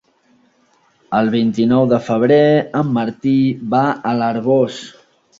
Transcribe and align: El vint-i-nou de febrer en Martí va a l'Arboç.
El 1.17 1.27
vint-i-nou 1.33 1.83
de 1.91 1.99
febrer 2.07 2.39
en 2.79 2.89
Martí 2.95 3.33
va 3.75 3.83
a 4.13 4.15
l'Arboç. 4.23 4.79